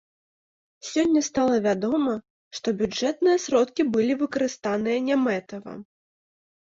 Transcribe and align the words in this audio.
Сёння 0.91 1.21
стала 1.25 1.57
вядома, 1.65 2.13
што 2.59 2.67
бюджэтныя 2.79 3.37
сродкі 3.43 3.81
былі 3.97 4.13
выкарыстаныя 4.23 4.97
нямэтава. 5.11 5.77